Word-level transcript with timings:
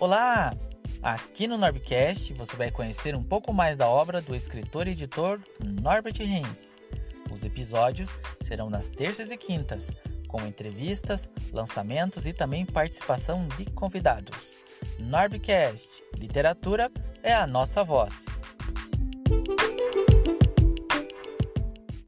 Olá! 0.00 0.56
Aqui 1.02 1.48
no 1.48 1.58
Norbcast 1.58 2.32
você 2.32 2.54
vai 2.54 2.70
conhecer 2.70 3.16
um 3.16 3.22
pouco 3.22 3.52
mais 3.52 3.76
da 3.76 3.88
obra 3.88 4.22
do 4.22 4.32
escritor 4.32 4.86
e 4.86 4.92
editor 4.92 5.40
Norbert 5.60 6.16
Reis. 6.18 6.76
Os 7.32 7.42
episódios 7.42 8.08
serão 8.40 8.70
nas 8.70 8.88
terças 8.88 9.32
e 9.32 9.36
quintas, 9.36 9.90
com 10.28 10.46
entrevistas, 10.46 11.28
lançamentos 11.52 12.26
e 12.26 12.32
também 12.32 12.64
participação 12.64 13.48
de 13.56 13.64
convidados. 13.72 14.54
Norbcast, 15.00 16.04
literatura 16.16 16.92
é 17.20 17.34
a 17.34 17.44
nossa 17.44 17.82
voz. 17.82 18.26